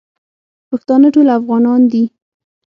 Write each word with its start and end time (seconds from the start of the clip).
پښتانه 0.69 1.07
ټول 1.15 1.27
افغانان 1.39 1.81
دی. 1.91 2.03